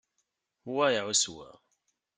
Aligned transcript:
Wa 0.73 0.85
iɛuss 0.91 1.25
wa. 1.33 1.49